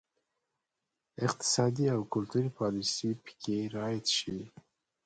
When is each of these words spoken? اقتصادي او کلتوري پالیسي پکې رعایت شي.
اقتصادي 1.25 1.85
او 1.95 1.99
کلتوري 2.13 2.49
پالیسي 2.59 3.09
پکې 3.23 3.57
رعایت 3.73 4.07
شي. 4.17 4.39